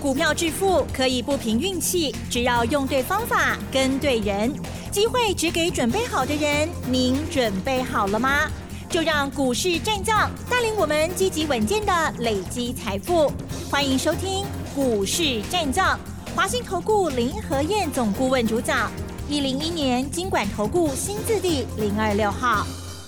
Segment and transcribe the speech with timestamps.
[0.00, 4.52] 股票致富可以不凭运气，只要用对方法、跟对人，
[4.90, 6.68] 机会只给准备好的人。
[6.86, 8.48] 您准备好了吗？
[8.88, 13.32] 就让股市战将带领我们积极稳健的累积财富。
[13.70, 15.98] 欢迎收听股市战将，
[16.36, 18.90] 华信投顾林和燕总顾问主讲，
[19.28, 22.64] 一零一年经管投顾新字第零二六号。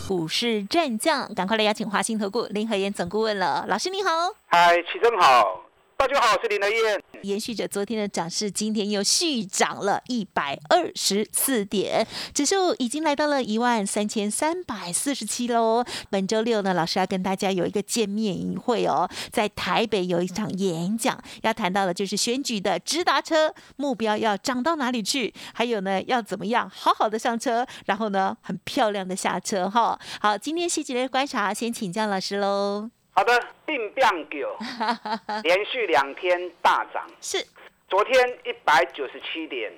[0.09, 3.65] 股市战将，赶快来邀请华信投顾林和燕总顾问了。
[3.69, 4.11] 老师你好，
[4.47, 5.68] 嗨，齐真好。
[5.99, 7.03] 大家好，我是林德燕。
[7.23, 15.85] 延续着昨天的涨势，今天又续涨了一百二十四点，指数已经来到了一万三千三百四十七喽。
[16.09, 29.99] 本周六呢，老师要跟大家有一个见面会哦，在台北有一场演讲，要谈到的就是选举的直达车目标要涨到哪里去，还有呢，要怎么样好好的上车，然后呢，很漂亮的下车哈。
[30.21, 32.89] 好，今天细节的观察，先请教老师喽。
[33.19, 33.37] 好的，
[33.67, 34.57] 并变九，
[35.43, 37.05] 连续两天大涨。
[37.21, 37.45] 是，
[37.89, 39.73] 昨天一百九十七点，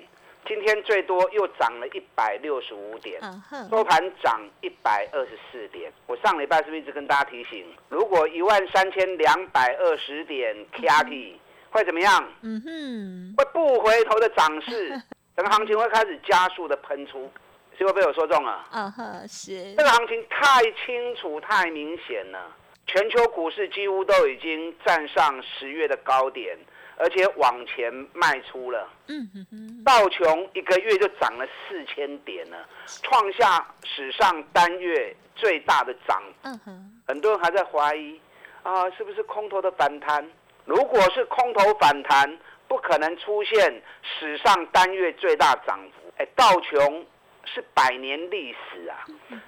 [0.45, 3.19] 今天最多又涨了一百六十五点，
[3.67, 5.91] 收盘涨一百二十四点。
[6.05, 12.23] 我上礼拜是不是一直跟大家提醒，如果一万三千两百二十点 k a t 会怎么样？
[12.43, 14.89] 嗯哼，会不回头的涨势，
[15.35, 17.27] 整个行情会开始加速的喷出，
[17.75, 18.67] 是不是被我说中了？
[18.71, 19.73] 嗯哼，是。
[19.73, 22.57] 这个行情太清楚、太明显了。
[22.87, 26.57] 全球股市几乎都已经站上十月的高点，
[26.97, 28.89] 而且往前迈出了。
[29.07, 29.83] 嗯哼哼。
[29.83, 32.67] 道琼一个月就涨了四千点了，
[33.03, 36.21] 创下史上单月最大的涨。
[36.43, 37.01] 嗯哼。
[37.07, 38.19] 很多人还在怀疑
[38.63, 40.29] 啊，是不是空头的反弹？
[40.65, 42.37] 如果是空头反弹，
[42.67, 46.11] 不可能出现史上单月最大涨幅。
[46.17, 47.05] 哎，道琼
[47.45, 49.05] 是百年历史啊，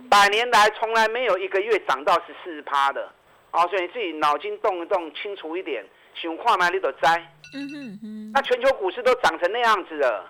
[0.09, 3.11] 百年来从来没有一个月涨到十四趴的。
[3.53, 7.23] 好，所以你自己脑筋动一动，清楚一点，想看嘛，你都摘。
[7.53, 8.31] 嗯哼哼。
[8.33, 10.27] 那全球股市都涨成那样子了，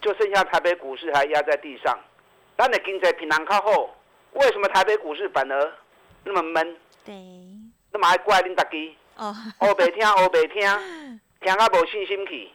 [0.00, 1.96] 就剩下台北股市还压在地上。
[2.56, 3.94] 当你经济平衡靠后，
[4.32, 5.72] 为什么台北股市反而
[6.24, 6.76] 那么闷？
[7.04, 7.14] 对。
[7.92, 8.96] 那么还怪恁大家？
[9.14, 9.32] 哦。
[9.58, 10.60] 欧北听， 欧北听，
[11.40, 12.50] 听啊无信心去。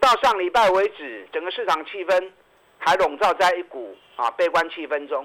[0.00, 2.28] 到上礼拜为止，整个市场气氛
[2.78, 5.24] 还笼罩在一股啊悲观气氛中。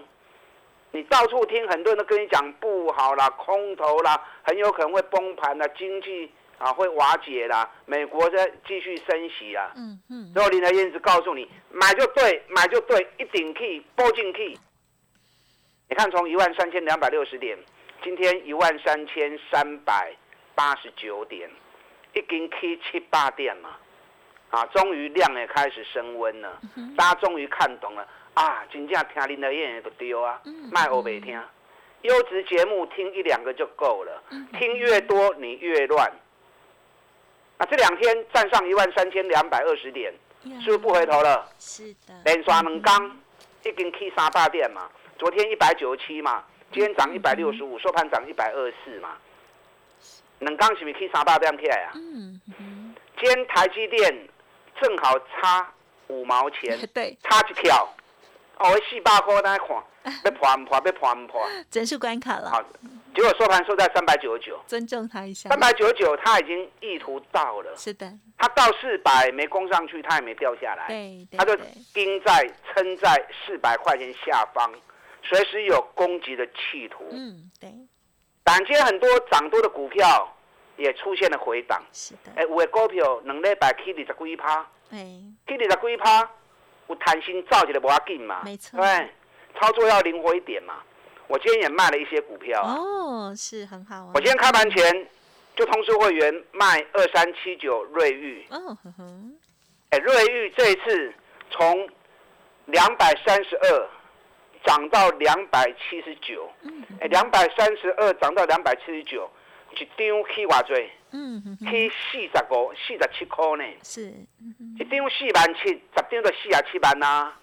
[0.92, 9.74] 你到处听，很多人都跟你讲不好啦，空头啦，很有可能会崩盘啦，经济啊会瓦解啦，美国在继续升息啦。
[9.76, 10.32] 嗯嗯。
[10.34, 14.58] 然后林德燕子告诉你，买就对，买就对，一顶 key 波进 key。
[15.90, 17.58] 你看，从一万三千两百六十点，
[18.04, 20.16] 今天一万三千三百
[20.56, 21.50] 八十九点，
[22.14, 23.78] 一根 key 七八点嘛，
[24.50, 26.60] 啊，终于量也开始升温了，
[26.98, 28.08] 大家终于看懂了。
[28.38, 30.40] 啊，真正听林德燕不丢啊，
[30.72, 31.42] 卖欧北听，
[32.04, 34.22] 优质节目听一两个就够了，
[34.60, 36.08] 听越多你越乱。
[37.58, 40.14] 啊，这两天站上一万三千两百二十点，
[40.62, 41.50] 是不是不回头了？
[41.58, 42.14] 是的。
[42.26, 43.20] 连刷两刚，
[43.64, 44.88] 一根 K 三大点嘛，
[45.18, 49.18] 昨天一百九十七嘛，今天涨一百六十五，收盘涨一百二十四嘛。
[50.38, 51.94] 两刚是不是去三大点起来啊？
[51.96, 52.96] 嗯嗯。
[53.20, 54.28] 今天台积电
[54.80, 55.74] 正好差
[56.10, 57.92] 五毛钱， 对，差一条。
[58.60, 59.68] 哦，四百块在看，
[60.26, 60.82] 要破唔破？
[60.84, 61.42] 要破唔破？
[61.70, 62.50] 整数关卡了。
[62.50, 62.64] 好，
[63.14, 64.60] 结果收盘收在三百九十九。
[64.66, 65.50] 尊重他一下。
[65.50, 67.76] 三百九十九，他已经意图到了。
[67.76, 68.12] 是的。
[68.38, 70.88] 他到四百没攻上去，他也没掉下来。
[70.88, 71.28] 对。
[71.38, 71.56] 他就
[71.94, 74.72] 盯在撑在四百块钱下方，
[75.24, 77.06] 随时有攻击的企图。
[77.12, 77.72] 嗯，对。
[78.44, 80.34] 短期很多涨多的股票
[80.78, 81.84] 也出现了回档。
[81.92, 82.32] 是的。
[82.36, 84.66] 哎，有的股票两礼拜起二十几趴。
[84.92, 84.98] 哎。
[85.48, 86.30] 起二十几趴。
[86.88, 89.10] 我贪心造起来不要紧嘛，没错，对，
[89.60, 90.76] 操作要灵活一点嘛。
[91.28, 94.12] 我今天也卖了一些股票，哦，是很好啊。
[94.14, 95.08] 我今天开盘前
[95.58, 99.38] 就通知会员卖二三七九瑞玉，哦哼哼，
[99.90, 101.14] 哎，瑞玉这一次
[101.52, 101.90] 从
[102.68, 103.90] 两百三十二
[104.64, 106.50] 涨到两百七十九，
[107.02, 109.30] 哎，两百三十二涨到两百七十九，
[109.72, 110.78] 一张起偌多？
[111.12, 114.14] 嗯，起四十五、四十七块呢，是，
[114.80, 117.34] 一张四万七，十张就四十七万呐。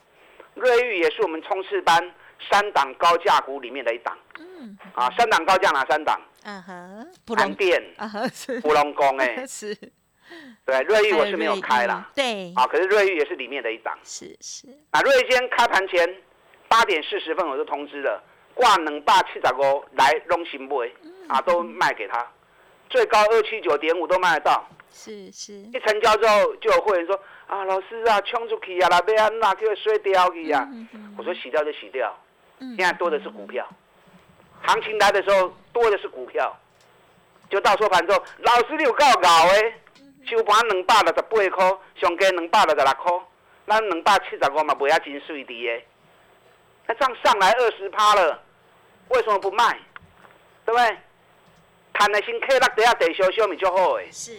[0.54, 2.14] 瑞玉也是我们冲刺班
[2.50, 6.20] 三档高价股里面的一档，嗯，啊，三档高价哪三档？
[6.44, 9.74] 嗯哼，安电，啊哈，是，普龙宫哎， 是，
[10.64, 16.06] 对，瑞玉我是没有开啦，对，啊，可是瑞玉也是里面的一档，是是，啊，瑞玉今天开盘前
[16.68, 18.22] 八点四十分我就通知了，
[18.54, 20.88] 挂两百七十五来拢行买，
[21.28, 22.24] 啊，都卖给他。
[22.94, 25.52] 最高二七九点五都卖得到，是是。
[25.52, 30.68] 一成交之后，就有会员说：“啊，老师啊，冲出去啊，那边啊，那叫水掉去呀。”
[31.18, 32.16] 我说：“洗掉就洗掉。”
[32.76, 33.66] 现在多的是股票，
[34.62, 36.56] 行情来的时候多的是股票，
[37.50, 39.76] 就到收盘之后，老师你有够搞哎，
[40.24, 43.12] 收盘两百六十八块，上加两百六十六块，
[43.66, 45.82] 咱两百七十五嘛，卖啊真水滴的。
[46.86, 48.40] 那这样上来二十趴了，
[49.08, 49.80] 为什么不卖？
[50.64, 50.96] 对不对？
[51.94, 54.06] 谈的新 K 那等下得修修米就好诶。
[54.12, 54.38] 是。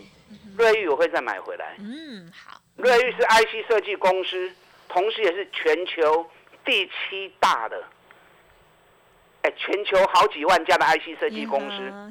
[0.56, 1.76] 瑞玉我会再买回来。
[1.80, 2.62] 嗯，好。
[2.76, 4.52] 瑞玉是 IC 设计公司，
[4.88, 6.30] 同时也是全球
[6.64, 7.84] 第七大的。
[9.42, 11.60] 哎，全球好几万家的 IC 设计公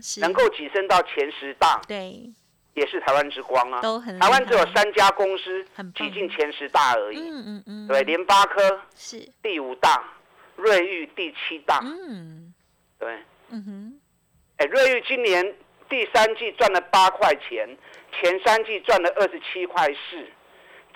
[0.01, 1.81] 司，能够跻身到前十大。
[1.87, 2.33] 对。
[2.75, 3.81] 也是台湾之光啊！
[3.81, 4.19] 都很。
[4.19, 5.65] 台湾只有三家公司
[5.95, 7.21] 挤进前十大而已。
[7.21, 7.87] 嗯嗯嗯。
[7.87, 10.03] 对，联发科是第五大，
[10.57, 11.79] 瑞昱第七大。
[11.85, 12.53] 嗯。
[12.99, 13.23] 对。
[13.51, 14.01] 嗯哼。
[14.57, 15.55] 哎，瑞昱今年
[15.89, 17.69] 第三季赚了八块钱，
[18.13, 20.27] 前三季赚了二十七块四，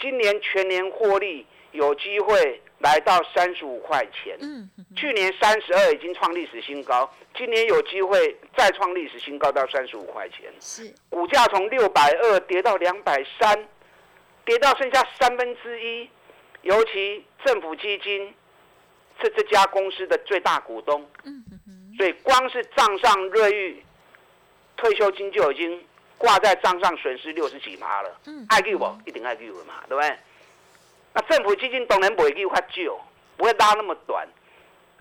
[0.01, 2.61] 今年全年获利有机会。
[2.81, 10.49] 来到三十五块钱，嗯，去年三十二已经创历史新高，今年有机会再创历史新高到三十五块钱。
[10.61, 13.67] 是，股价从六百二跌到两百三，
[14.45, 16.09] 跌到剩下三分之一。
[16.63, 18.33] 尤其政府基金
[19.21, 21.45] 是这家公司的最大股东，嗯
[22.49, 23.85] 光是账上瑞玉
[24.79, 25.87] 退休金就已经
[26.17, 28.11] 挂在账上损失六十几趴了。
[28.25, 30.17] 嗯，爱给我一定爱给我嘛，对不对？
[31.13, 32.99] 那政府基金当然不会给较久，
[33.37, 34.27] 不会拉那么短。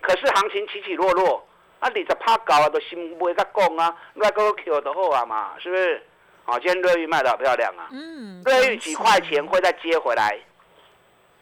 [0.01, 1.47] 可是行情起起落落，
[1.79, 6.03] 啊，你十趴高啊，都心不会甲讲啊，那个 Q 就好啊嘛，是不是？
[6.43, 7.87] 好，今天瑞玉卖的好漂亮啊。
[7.91, 8.41] 嗯。
[8.43, 10.37] 瑞玉几块钱会再接回来？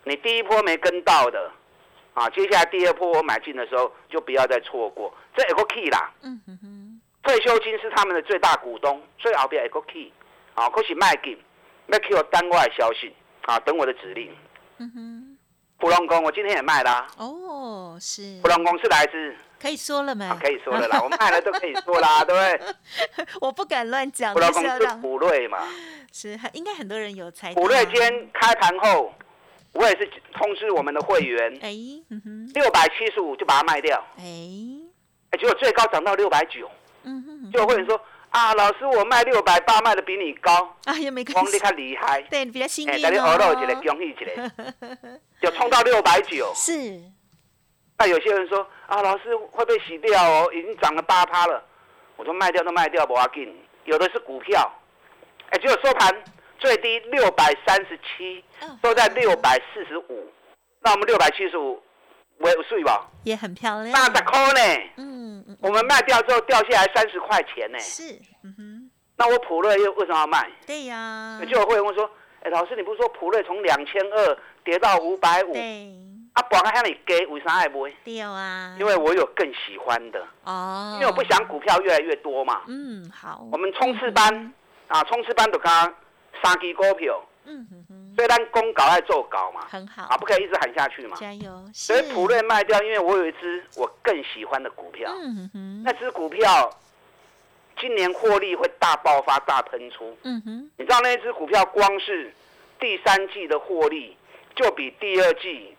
[0.03, 1.51] 你第一波没跟到的，
[2.15, 5.13] 啊，接下来第二波我买进的时候就不要再错过。
[5.35, 6.11] 这有个 key 啦。
[6.23, 7.01] 嗯哼哼。
[7.21, 10.11] 退休金是他们的最大股东，所以后边有个 key。
[10.53, 11.37] 啊，可是卖进，
[11.87, 14.33] 要 Q 单外消息，啊，等我的指令。
[14.77, 15.37] 嗯哼，
[15.77, 17.05] 普隆宫我今天也卖啦。
[17.17, 18.39] 哦，是。
[18.41, 19.35] 普隆宫是来自。
[19.59, 20.29] 可以说了没？
[20.41, 22.39] 可以说了啦，我卖了都可以说啦， 对不
[23.17, 23.25] 对？
[23.41, 24.33] 我不敢乱讲。
[24.33, 25.57] 普隆宫是普瑞嘛？
[26.13, 27.53] 是，应该很多人有猜。
[27.53, 29.11] 普瑞今天开盘后，
[29.75, 31.71] 我也是通知我们的会员，哎，
[32.53, 33.97] 六百七十五就把它卖掉。
[34.17, 34.23] 哎，
[35.29, 36.69] 哎，结果最高涨到六百九。
[37.03, 38.01] 嗯哼，就会员说。
[38.31, 40.75] 啊，老师，我卖六百八，卖的比你高。
[40.83, 41.53] 啊，也没关系。
[41.53, 42.21] 你较厉害。
[42.23, 43.07] 对，比较幸运哦。
[43.07, 44.51] 哎，你耳朵一个，恭喜一个，
[45.41, 46.51] 就冲到六百九。
[46.53, 46.99] 是。
[47.97, 51.63] 那有些人说，啊，老师会被洗掉哦，已经涨了八趴了。
[52.17, 53.55] 我说卖掉都卖掉，不要紧。
[53.85, 54.69] 有的是股票，
[55.51, 56.13] 哎，结果收盘
[56.57, 58.43] 最低六百三十七，
[58.81, 60.31] 都在六百四十五。
[60.81, 61.81] 那我们六百七十五。
[62.37, 63.07] 我有税吧？
[63.23, 63.93] 也很漂亮。
[63.93, 64.83] 八十块呢？
[64.97, 65.57] 嗯嗯。
[65.61, 67.79] 我们卖掉之后掉下来三十块钱呢。
[67.79, 68.91] 是，嗯哼。
[69.15, 70.51] 那我普瑞又为什么要卖？
[70.67, 71.39] 对呀。
[71.49, 72.03] 就有会员问说
[72.43, 75.53] ：“哎，老师，你不是说普瑞从两千二跌到五百五？
[75.53, 75.89] 对。
[76.33, 77.95] 啊，不然向你给，为啥还不会？
[78.03, 78.75] 对啊。
[78.77, 80.21] 因为我有更喜欢的。
[80.43, 80.91] 哦。
[80.95, 82.63] 因为我不想股票越来越多嘛。
[82.67, 83.47] 嗯，好。
[83.49, 84.53] 我们冲刺班
[84.89, 85.95] 啊，冲刺班都刚
[86.41, 87.21] 三支股票。
[87.45, 88.13] 嗯哼哼。
[88.15, 91.17] 所以咱公稿爱做稿嘛，很好啊，不可以一直喊下去嘛。
[91.17, 91.69] 加油！
[91.73, 96.69] 所以普瑞卖掉，因为我有一只我更喜欢的股票，嗯哼，那只股票
[97.77, 100.17] 今年获利会大爆发、大喷出。
[100.23, 102.33] 嗯哼，你知道那只股票光是
[102.79, 104.15] 第三季的获利
[104.55, 105.75] 就比第二季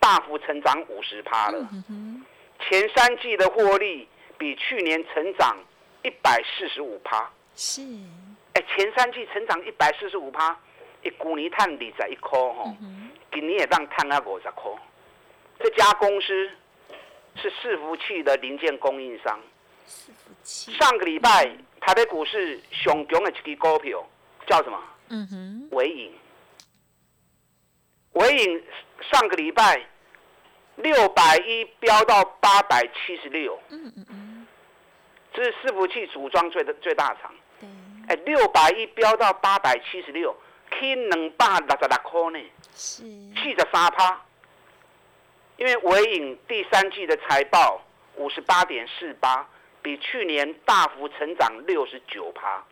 [0.00, 1.58] 大幅成长五十趴了。
[1.72, 2.24] 嗯哼，
[2.68, 5.56] 前三季的获利比去年成长
[6.02, 7.30] 一百四十五趴。
[7.54, 7.82] 是，
[8.54, 10.58] 哎，前三季成长一百四十五趴。
[11.02, 12.76] 一股泥碳二十一块吼，
[13.32, 14.70] 今年也当碳啊五十块。
[15.58, 16.50] 这家公司
[17.36, 19.40] 是伺服器的零件供应商。
[19.88, 20.72] 伺服器。
[20.74, 24.06] 上个礼拜台北股市上强的一支股票
[24.46, 24.78] 叫什么？
[25.08, 25.68] 嗯哼。
[25.70, 26.12] 伟影。
[28.12, 28.62] 伟影
[29.10, 29.82] 上个礼拜
[30.76, 33.58] 六百一飙到八百七十六。
[33.70, 34.29] 嗯嗯嗯。
[35.32, 37.32] 这是伺服器组装最的最大厂。
[38.08, 40.34] 哎，六百一飙到八百七十六。
[40.78, 42.38] 起两百六十六块呢，
[42.74, 43.02] 是
[43.34, 44.20] 七十三趴。
[45.56, 47.82] 因为伟影第三季的财报
[48.14, 49.46] 五十八点四八，
[49.82, 52.64] 比去年大幅成长六十九趴。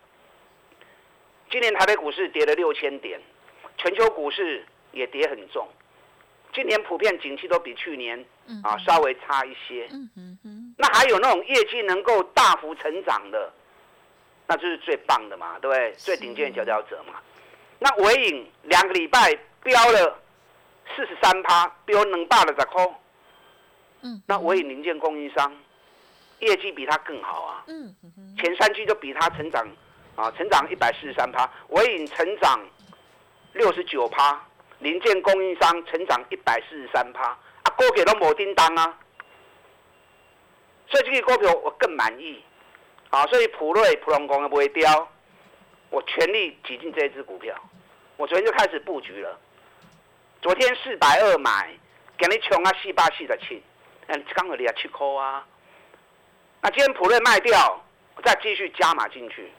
[1.51, 3.21] 今年台北股市跌了六千点，
[3.77, 5.67] 全球股市也跌很重。
[6.53, 8.25] 今年普遍景气都比去年
[8.63, 9.87] 啊稍微差一些。
[10.81, 13.51] 那还有那种业绩能够大幅成长的，
[14.47, 15.91] 那就是最棒的嘛，对不对？
[15.97, 17.15] 最顶尖的佼佼者嘛。
[17.79, 20.17] 那伟影两个礼拜飙了
[20.95, 22.99] 四十三趴，飙能大了十块。
[24.03, 25.53] 嗯，那伟影零件供应商
[26.39, 27.63] 业绩比他更好啊。
[27.67, 27.93] 嗯
[28.37, 29.67] 前三季就比他成长
[30.15, 32.57] 啊，成长一百四十三趴，伟影成长
[33.51, 34.41] 六十九趴，
[34.79, 38.97] 零件供应商成长一百四十三趴，啊，股票都冇叮当啊。
[40.89, 42.43] 所以这个股票我更满意，
[43.09, 45.07] 啊，所以普瑞普隆公也不会掉。
[45.91, 47.55] 我全力挤进这一只股票，
[48.17, 49.39] 我昨天就开始布局了。
[50.41, 51.69] 昨天四百二买，
[52.17, 53.61] 给你穷啊四八四的七，
[54.07, 55.45] 嗯，刚好你啊七块啊。
[56.61, 57.81] 那今天普瑞卖掉，
[58.15, 59.51] 我再继续加码进去，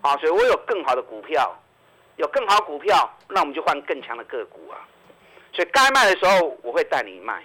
[0.00, 1.56] 啊，所以我有更好的股票，
[2.16, 4.78] 有更好股票，那我们就换更强的个股啊。
[5.52, 7.42] 所以该卖的时候，我会带你卖。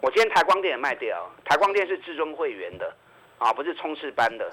[0.00, 2.94] 我今天台光电也卖掉，台光电是至尊会员的，
[3.38, 4.50] 啊，不是冲刺班的。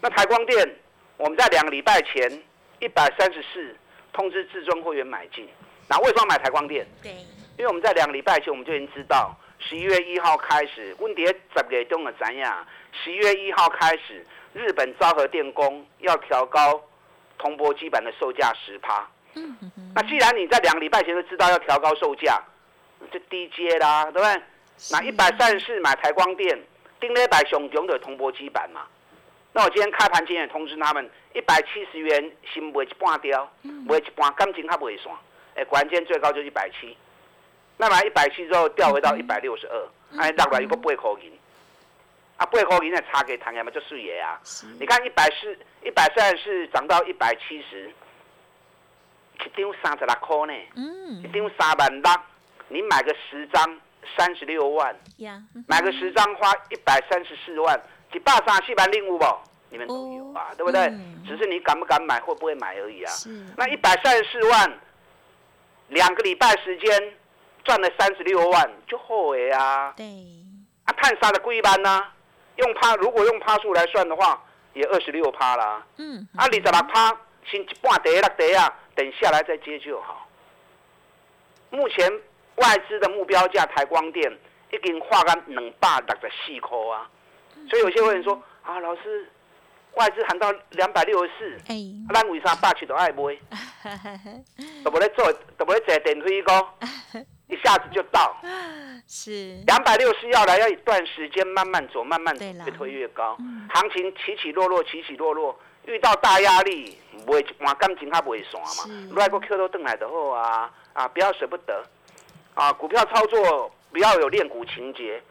[0.00, 0.76] 那台光电，
[1.16, 2.30] 我们在两个礼拜前
[2.80, 3.76] 一百三十四
[4.12, 5.48] 通知至尊会员买进。
[5.88, 6.86] 那为什么买台光电？
[7.02, 7.12] 对，
[7.56, 11.36] 因为我们在两个礼拜前我们就已经知道，十一月一号开始，温迪十
[11.70, 12.66] 月中的怎样？
[12.92, 16.82] 十一月一号开始，日本昭和电工要调高
[17.38, 19.08] 铜箔基板的售价十趴。
[19.34, 19.56] 嗯
[19.94, 22.42] 那既然你在两个礼拜前就知道要调高售价，
[23.12, 24.42] 就低阶啦，对不对？
[24.90, 26.58] 那一百三十四买台光电，
[27.00, 28.82] 定了一百熊熊的铜箔基板嘛。
[29.52, 35.14] 那我今天开盘前也通知他们，一百七十元新卖一半掉，卖一半感情还袂算。
[35.54, 36.96] 哎，关键最高就一百七，
[37.76, 41.30] 那买一百七之后掉回到一百六十二，哎，落来一个八块银，
[42.38, 44.40] 啊，八块银的差给谈下嘛，就四爷啊。
[44.80, 47.92] 你看一百四、一百三十四涨到一百七十，
[49.44, 50.54] 一张三十六块呢，
[51.22, 52.10] 一张三万六，
[52.68, 53.78] 你买个十张
[54.16, 54.94] 三十六万，
[55.66, 57.80] 买个十张花一百三十四万，
[58.12, 59.24] 几百三四万零五不？
[59.70, 60.92] 你们都有啊，对不对？
[61.26, 63.12] 只是你敢不敢买，会不会买而已啊。
[63.56, 64.78] 那一百三十四万。
[65.88, 67.14] 两个礼拜时间
[67.64, 69.92] 赚了三十六万，就后悔啊！
[69.94, 70.06] 对，
[70.84, 72.02] 啊，探杀的贵班呢？
[72.56, 74.42] 用趴，如果用趴数来算的话，
[74.72, 75.84] 也二十六趴啦。
[75.98, 80.26] 嗯，啊，二十六趴，先一半跌六跌啊，等下来再接就好。
[81.68, 82.10] 目前
[82.56, 84.30] 外资的目标价台光电
[84.70, 87.08] 已经画干两百六十四块啊，
[87.68, 89.28] 所以有些人说啊，老师。
[89.96, 91.58] 外资喊到两百六十四，
[92.14, 93.36] 咱为啥霸气都爱买？
[94.82, 96.78] 都不咧做，都不咧坐电梯高，
[97.46, 98.34] 一下子就到。
[99.06, 103.36] 是两百六十要来，要一段时间慢慢走，慢慢越推越高。
[103.74, 105.54] 行情起起落落，起起落落，
[105.84, 109.10] 遇到大压力，会换感情还袂散嘛？
[109.14, 111.06] 来个 Q 都登来的好啊啊！
[111.08, 111.84] 不要舍不得
[112.54, 112.72] 啊！
[112.72, 115.22] 股票操作不要有练股情节，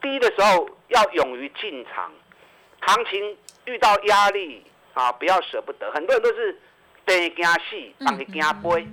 [0.00, 2.12] 低的时候要勇于进场，
[2.80, 3.36] 行情。
[3.64, 4.60] 遇到压力
[4.92, 5.88] 啊，不要舍不得。
[5.92, 6.60] 很多人都是
[7.04, 8.88] 等惊死，当你惊飞，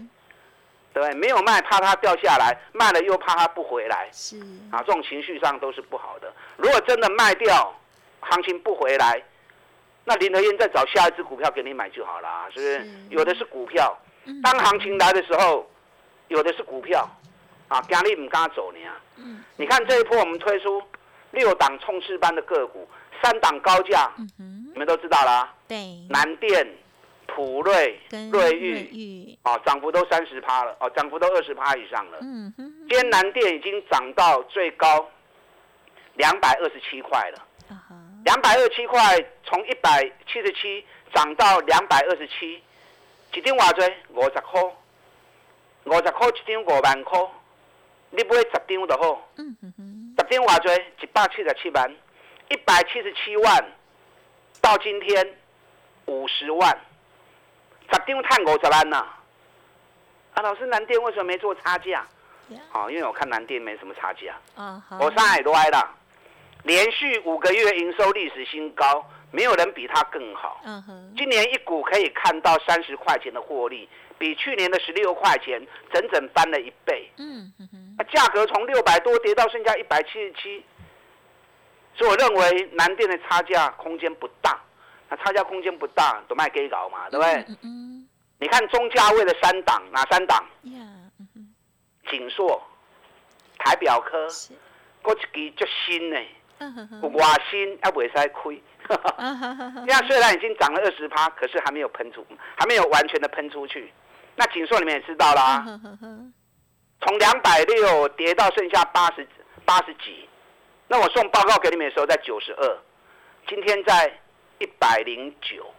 [0.93, 4.07] 对没有卖，怕它掉下来；卖了又怕它不回来。
[4.12, 4.38] 是
[4.71, 6.31] 啊，这种情绪上都是不好的。
[6.55, 7.74] 如果真的卖掉，
[8.19, 9.19] 行情不回来，
[10.05, 12.91] 那林德燕再找下一只股票给你买就好了，是不是？
[13.09, 13.98] 有的是股票，
[14.43, 15.67] 当行情来的时候，
[16.27, 17.09] 有的是股票
[17.70, 18.80] 啊，压力唔敢走呢。
[19.16, 20.84] 嗯，你看这一波我们推出
[21.32, 22.86] 六档冲刺班的个股，
[23.24, 24.12] 三档高价。
[24.38, 26.68] 你们都知道啦，对，南电、
[27.28, 28.00] 普瑞、
[28.32, 32.20] 瑞玉，啊，涨幅都三十趴了，哦，涨幅都二十趴以上了。
[32.22, 35.10] 嗯哼，今天南电已经涨到最高
[36.16, 37.46] 两百二十七块了。
[38.26, 42.62] 两百二十七块从一百七十七涨到两百二十七，
[43.34, 43.94] 一张偌济？
[44.14, 44.64] 五十块，
[45.86, 47.20] 五十块一张五万块，
[48.12, 49.30] 你买十张就好。
[49.36, 49.44] 十
[50.30, 50.84] 张偌济？
[51.01, 51.96] 一百七十七万，
[52.50, 53.66] 一百七十七万。
[54.62, 55.38] 到今天
[56.06, 56.78] 五十万，
[57.92, 58.98] 十张探五十万呐！
[60.34, 62.06] 啊，老师，南电为什么没做差价？
[62.70, 64.36] 好，因为我看南电没什么差价。
[64.58, 65.96] 嗯，我上海都挨了，
[66.63, 70.60] 连续五个月营收历史新高，没有人比它更好。
[70.66, 73.88] 嗯哼，今年一股可以看到三十块钱的获利，
[74.18, 77.10] 比去年的十六块钱整整翻了一倍。
[77.18, 80.63] 嗯哼哼，价格从六百多跌到剩下一百七十七。
[81.96, 84.58] 所以我认为南电的差价空间不大，
[85.10, 87.46] 那差价空间不大，都卖给搞嘛，对不对？
[88.41, 90.46] 你看中价位的三档，哪三档？
[92.10, 92.62] 锦硕、
[93.58, 94.27] 台表科，
[95.03, 96.18] 嗰一支足新呢，
[97.03, 98.29] 有外新还未使开。
[99.86, 102.25] 现在虽然已经涨了二十趴，可是还没有喷出，
[102.56, 103.94] 还没有完全的喷出去。
[104.36, 105.79] 那锦硕你们也知道啦，
[107.01, 109.27] 从两百六跌到剩下八十
[109.65, 110.27] 八十几。
[110.88, 112.77] 那我送报告给你们的时候在九十二，
[113.48, 114.20] 今天在
[114.58, 115.72] 一百零九。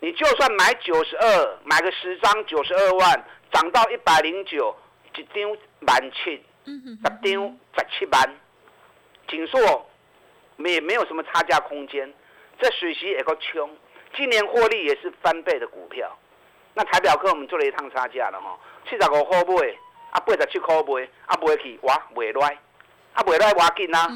[0.00, 4.74] 你就算买九十二，买个十张九十二万，涨到一百零九，
[5.14, 5.56] 一张
[5.86, 6.80] 万七，十
[7.22, 8.36] 张十七万。
[9.28, 9.90] 锦硕
[10.56, 12.12] 没没有什么差价空间，
[12.60, 13.70] 这水席也够穷，
[14.14, 16.18] 今年获利也是翻倍的股票。
[16.74, 18.58] 那台表科我们做了一趟差价了哈，
[18.88, 19.76] 七十五块买，
[20.10, 22.58] 啊八十七块买，啊买去哇买来。
[23.12, 24.08] 啊，未来挖紧啊！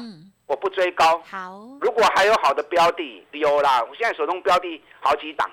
[0.47, 1.21] 我不追高。
[1.29, 3.83] 好，如果还有好的标的，有啦。
[3.83, 5.51] 我现在手中标的好几档，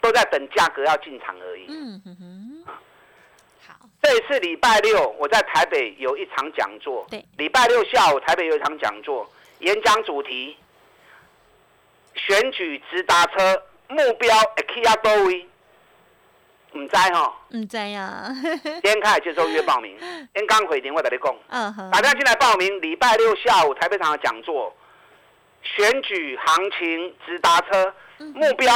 [0.00, 1.66] 都在等价格要进场而已。
[1.68, 2.64] 嗯哼哼。
[3.64, 7.06] 好，这一次礼拜六我在台北有一场讲座。
[7.08, 7.24] 对。
[7.36, 10.56] 礼拜六下午台北有一场讲座，演讲主题：
[12.16, 15.48] 选举直达车目标 A 亚多位。
[16.74, 18.24] 唔知哈，唔知呀。
[18.62, 19.96] 今天开始接受预约报名，
[20.34, 21.34] 天刚回电话跟你讲。
[21.48, 21.90] 嗯哼。
[21.90, 24.72] 大家进来报名，礼拜六下午台北场的讲座，
[25.62, 27.94] 选举行情直达车
[28.34, 28.72] 目标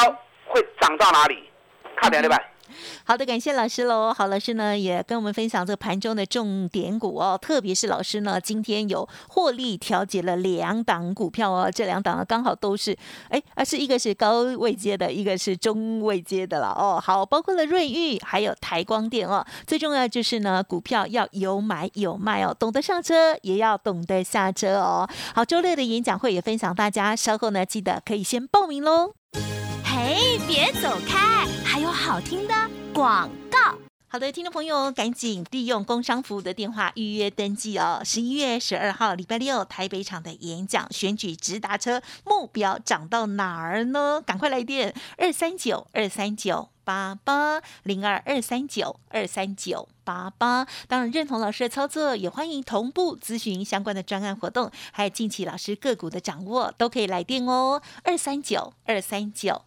[0.46, 1.48] 会涨到哪里？
[1.96, 2.52] 看点礼拜。
[3.04, 4.12] 好的，感谢老师喽。
[4.12, 12.96] 好，老师呢也跟我们分享这个盘中的重点股哦，特别是老师呢今天有获利调节了两档股票哦，这两档呢刚好都是
[13.28, 17.00] 哎，而是一个是高位接的，一个是中位接的了哦。
[17.02, 19.44] 好，包括了瑞昱还有台光电哦。
[19.66, 25.08] 最重要就是呢，股票要有买有卖哦，懂得上车也要懂得下车哦。
[25.34, 29.12] 好，周六的演讲会也分享大家，稍后呢记得可以先报名喽。
[30.08, 32.54] 哎，别走开，还有好听的
[32.94, 33.76] 广告。
[34.08, 38.00] 好的，听众朋友，赶紧利用工商服务的电话预约登记哦。
[38.02, 44.22] 十一月十二号礼拜六台北场的演讲，选举直达车目标涨到哪儿呢？
[44.24, 50.66] 赶快来电二三九二三九八八零二二三九二三九八八。
[50.86, 57.82] 当然认同老师的操作，也欢迎同步咨询相关的专案活动，还有近期老师个股的掌握，都可以来电哦。
[58.04, 59.66] 二三九二三九。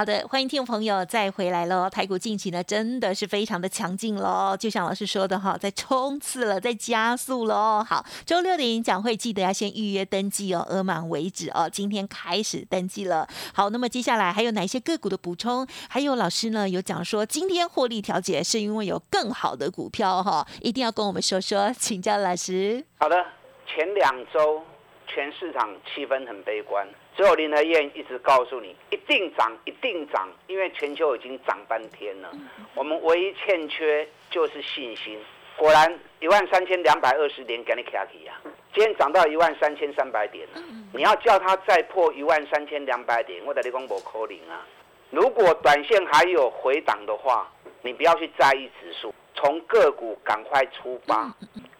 [0.00, 1.86] 好的，欢迎听众朋友再回来喽。
[1.90, 7.84] 台股近期呢，真的是非常的强劲喽，就像老师说的哈，在冲刺了，在加速喽。
[7.86, 11.68] 好，周六的演讲会记得要先预约登记哦，额满为止哦。
[11.70, 13.28] 今天开始登记了。
[13.52, 15.68] 好，那么接下来还有哪些个股的补充？
[15.90, 22.82] 还有老师呢有讲说，今天获利调节是因为有更好的股票哈，一定要跟我们说说，请教老师。
[23.00, 23.22] 好的，
[23.66, 24.62] 前两周
[25.06, 26.88] 全市场气氛很悲观。
[27.20, 32.32] 只有林和燕一直告诉你，一定涨，一定涨，因为全球已经涨半天了。
[32.74, 35.18] 我们唯一欠缺就是信心。
[35.54, 38.40] 果然，一万三千两百二十点给你卡起呀！
[38.72, 40.62] 今天涨到一万三千三百点了。
[40.94, 44.66] 你要叫它再破一万三千两百点，我的立功不可能啊！
[45.10, 47.46] 如果短线还有回档的话，
[47.82, 51.30] 你不要去在意指数，从个股赶快出发，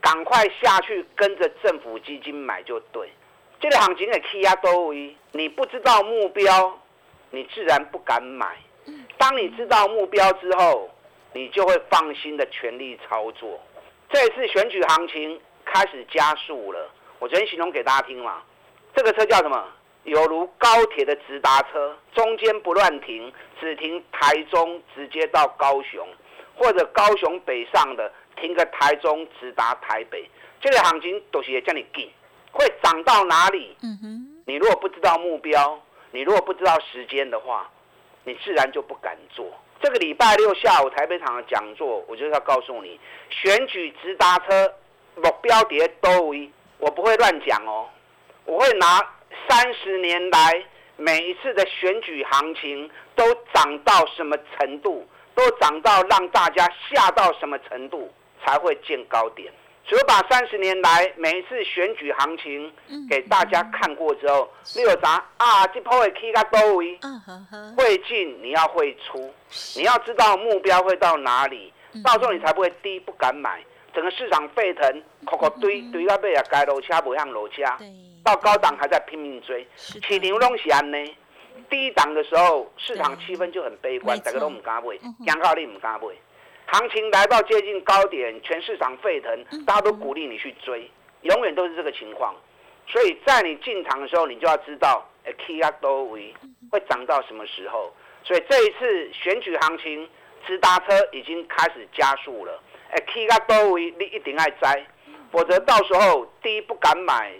[0.02, 3.08] 赶快下去跟着政府基金买就对。
[3.60, 6.78] 这个行情的气压多位，你不知道目标，
[7.30, 8.56] 你自然不敢买。
[9.18, 10.88] 当你知道目标之后，
[11.34, 13.60] 你就会放心的全力操作。
[14.10, 18.42] 这次选举行情开始加速了，我昨天形容给大家听嘛，
[18.94, 19.62] 这个车叫什么？
[20.04, 26.08] 犹如高铁的直达车，中间不乱停，只停台中直接到高雄，
[26.56, 30.26] 或者高雄北上的停个台中直达台北。
[30.62, 32.10] 这个行情都是叫你进。
[32.52, 33.76] 会涨到哪里？
[33.82, 37.70] 嗯哼，你如果不知道目标，你如果不知道时间的话，
[38.24, 39.46] 你自然就不敢做。
[39.82, 44.74] 这个礼拜六下午台北场的讲座，我就是要告诉你，选举直达车
[45.16, 47.88] 目标跌都位，我不会乱讲哦，
[48.44, 49.00] 我会拿
[49.48, 50.64] 三十年来
[50.96, 58.12] 每一次的选举行情都涨到什么程度，都涨到让大家吓到什么程度
[58.44, 59.50] 才会见高点。
[59.90, 62.72] 只有把三十年来每一次选举行情
[63.08, 65.66] 给大家看过之后，你有啥啊？
[65.74, 66.96] 这波会起个多位？
[67.76, 69.34] 会进你要会出，
[69.76, 71.72] 你要知道目标会到哪里，
[72.04, 73.60] 到时候你才不会低不敢买。
[73.92, 77.64] 整个市场沸腾，口口堆堆到尾啊，该落车不让落车，
[78.22, 79.66] 到高档还在拼命追。
[79.76, 80.96] 起牛拢是安呢，
[81.68, 86.06] 低档的时候市场气氛就很悲观，大家都唔敢买，讲到你唔敢买。
[86.72, 90.88] 行情来到接近高点，全市场沸腾，大家都鼓励你去追，
[91.22, 92.32] 永远都是这个情况。
[92.86, 96.32] 所以在你进场的时候，你就要知道，K 啊多维
[96.70, 97.92] 会涨到什么时候。
[98.22, 100.08] 所以这一次选举行情，
[100.46, 102.62] 直达车已经开始加速了。
[103.04, 104.86] K 啊多维你一定要摘，
[105.32, 107.32] 否则到时候低不敢买，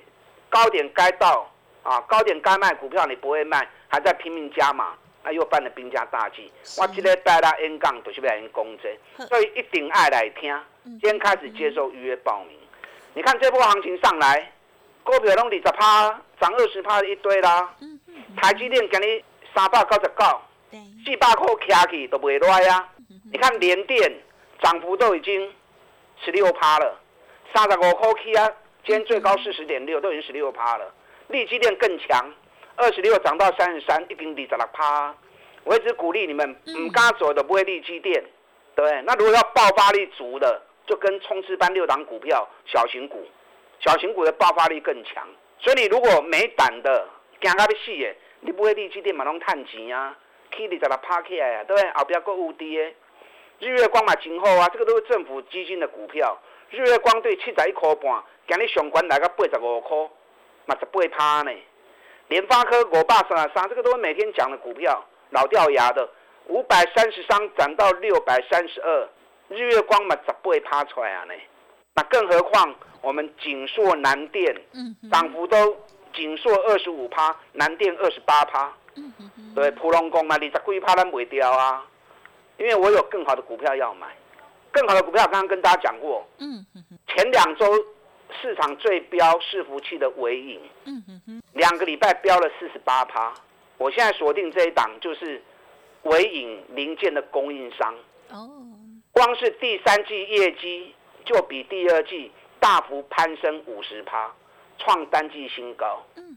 [0.48, 1.48] 高点该到
[1.84, 4.94] 啊，高点该卖股票你不会卖，还在拼命加码。
[5.22, 8.88] 那又办了兵家大计，我今天带他 N 杠都是被人攻击，
[9.24, 10.58] 所以一定爱来听。
[10.84, 12.56] 今天开始接受预约报名。
[13.12, 14.50] 你看这波行情上来，
[15.04, 16.08] 股票拢二十趴，
[16.40, 17.74] 涨二十趴一堆啦。
[18.36, 19.22] 台积电给你
[19.54, 20.40] 三百九十九，
[21.04, 22.88] 四百块卡起都不会来呀。
[23.30, 24.12] 你看连电
[24.62, 25.52] 涨幅都已经
[26.24, 26.98] 十六趴了，
[27.52, 28.48] 三十五块起啊，
[28.86, 30.94] 今天最高四十点六，都已经十六趴了。
[31.28, 32.32] 利基电更强，
[32.80, 35.14] 二十六涨到三十三，一经二十六趴。
[35.64, 38.24] 我一直鼓励你们，唔敢做的不会利基电，
[38.74, 43.22] 对那如果要爆发力足的，就跟冲刺班六档股票，小型股，
[43.80, 45.28] 小型股的爆发力更强。
[45.58, 47.06] 所以你如果没胆的，
[47.42, 50.16] 惊到要死的，你不会利基电嘛拢赚钱啊，
[50.50, 51.90] 去二十六趴起来啊，对不对？
[51.92, 52.84] 后边够有低的。
[53.58, 56.40] 日月光嘛今后啊，这个都是政府基金的股票。
[56.70, 59.96] 日月光对七十一块半，今日上关来个八十五块，
[60.64, 61.52] 嘛十八趴呢。
[62.30, 66.08] 联发科五百三十三，这个都是每天讲的股票，老掉牙的。
[66.46, 69.08] 五百三十三涨到六百三十二，
[69.48, 71.34] 日月光嘛十八趴出来啊呢。
[71.94, 74.56] 那更何况我们锦硕南电，
[75.10, 75.76] 涨幅都
[76.14, 78.72] 锦硕二十五趴，南电二十八趴。
[79.54, 81.84] 对，普龙工嘛你十几趴咱袂掉啊。
[82.58, 84.06] 因为我有更好的股票要买，
[84.70, 86.24] 更好的股票刚刚跟大家讲过。
[86.38, 86.64] 嗯
[87.08, 87.66] 前两周
[88.40, 93.32] 市场最标伺服器的尾影，嗯两个礼拜标了四十八趴。
[93.78, 95.42] 我现在锁定这一档就是
[96.02, 97.94] 尾影零件的供应商。
[98.30, 98.48] 哦。
[99.12, 104.32] 光是第三季业绩就比第二季大幅攀升五十趴，
[104.78, 106.02] 创单季新高。
[106.16, 106.36] 嗯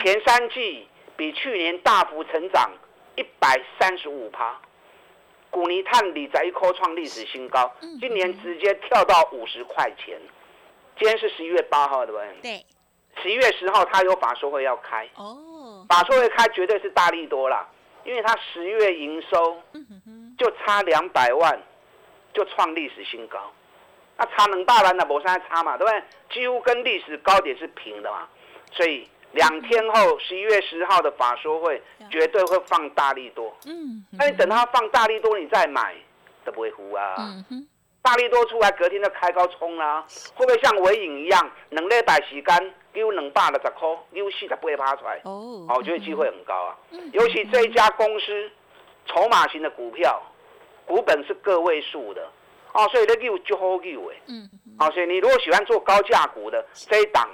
[0.00, 2.70] 前三季比去年大幅成长
[3.16, 4.60] 一百三十五趴。
[5.50, 10.18] 古尼碳锂在一科创历史新高，今年直接跳到五十块钱。
[10.98, 12.36] 今天是十一月八号，对不对？
[12.42, 12.66] 对。
[13.22, 15.08] 十一月十号，他有法说会要开。
[15.16, 15.84] 哦。
[15.88, 17.68] 法说会开绝对是大力多啦，
[18.04, 19.60] 因为他十月营收
[20.38, 21.60] 就差两百万，
[22.32, 23.38] 就创历史新高。
[24.16, 26.02] 那差能大了，那没啥差嘛，对不对？
[26.32, 28.28] 几乎跟历史高点是平的嘛，
[28.72, 29.08] 所以。
[29.34, 33.50] 两天后，十一月十号的法说会绝对会放大力多。
[33.64, 35.96] 嗯，那你等他放大力多，你再买
[36.44, 37.14] 都不会糊啊。
[37.18, 37.66] 嗯
[38.02, 40.04] 大力多出来，隔天就开高冲啦。
[40.34, 45.20] 会不会像尾影一样，两礼拜时间丢两百六十块，丢四十八趴出来？
[45.24, 46.76] 哦，我觉得机会很高啊。
[47.12, 48.50] 尤其这一家公司，
[49.06, 50.20] 筹码型的股票，
[50.86, 52.28] 股本是个位数的，
[52.72, 54.16] 哦，所以那丢就好丢哎。
[54.26, 57.28] 嗯好，所以你如果喜欢做高价股的这一档。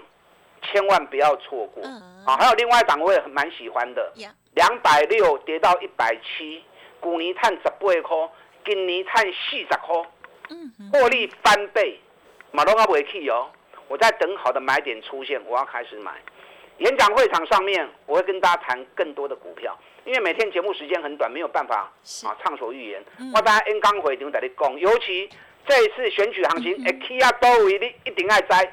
[0.61, 1.83] 千万不要错过
[2.26, 2.37] 啊！
[2.37, 4.12] 还有另外一档我也蛮喜欢的，
[4.54, 6.62] 两百六跌到一百七，
[6.98, 8.28] 股泥碳十八块，
[8.66, 10.04] 金泥碳四十块，
[10.93, 11.99] 获利翻倍，
[12.53, 13.49] 马龙阿不会去哦。
[13.89, 16.13] 我在等好的买点出现，我要开始买。
[16.79, 21.91] 演讲会场上面我会跟大家谈更多的股票，因为每天节目时间很短，没有办法
[22.25, 23.03] 啊畅所欲言。
[23.35, 25.29] 我大家 N 刚会场在你讲，尤其
[25.67, 28.73] 这一次选举行情，哎，K 啊都为你一定爱摘。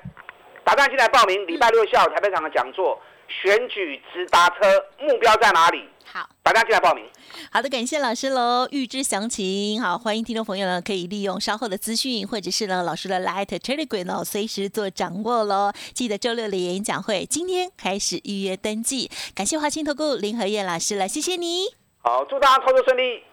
[0.63, 5.83] 打电进来报名，礼拜六下午台北场的讲座，选举直达车，目标在哪里？
[6.05, 7.03] 好，大家进来报名。
[7.51, 8.67] 好的，感谢老师喽。
[8.71, 15.73] 预知详情，好，欢迎听众朋友呢，可以利用稍后的资讯，或者是呢老师的 Light Telegram 哦，随时做掌握喽。
[15.93, 19.11] 记得周六的演讲会，今天开始预约登记。
[19.33, 21.65] 感谢华清投顾林和燕老师了，谢谢你。
[22.01, 23.23] 好，祝大家操作顺利。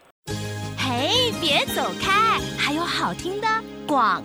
[0.77, 3.47] 嘿，别走开，还有好听的
[3.87, 4.25] 广。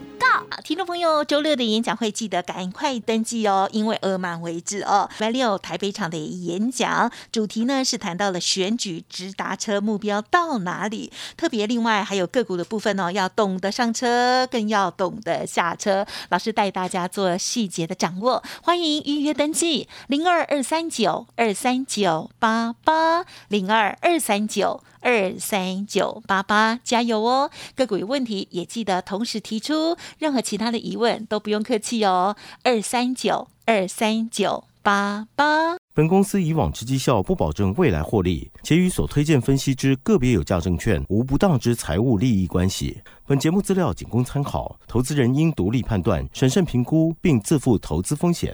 [0.64, 5.08] 听众朋友，周六的演讲会记得赶快登记哦，因为额满为止哦。
[5.14, 16.06] 礼拜六台北场的演讲主题呢是谈到了选举直达车目标到哪里，特别另外还有个股的部分哦，要懂得上车，更要懂得下车。
[16.30, 24.84] 老师带大家做细节的掌握，欢迎预约登记零二二三九二三九八八零二二三九。
[25.08, 27.50] 二三九八八，加油哦！
[27.78, 32.36] 个股有问题也记得同时提出，任何其他的疑问都不用客气哦。
[32.64, 35.78] 二三九二三九八八。
[35.94, 43.02] 本公司以往之绩效不保证未来获利，且与所推荐分析之个别有价证券无不当之财务利益关系。
[43.26, 48.54] 本节目资料仅供参考，投资人应独立判断、审慎评估，并自负投资风险。